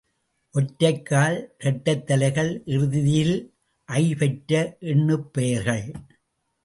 ஒற்றைக் 0.51 1.05
கால், 1.05 1.55
இரட்டைத் 1.59 2.07
தலைகள் 2.07 2.61
இறுதியில் 2.65 3.53
ஐ 3.85 4.15
பெற்ற 4.15 4.77
எண்ணுப் 4.79 5.33
பெயர்கள். 5.33 5.91